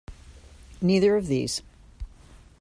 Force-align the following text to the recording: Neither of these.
Neither 0.81 1.15
of 1.15 1.27
these. 1.27 1.61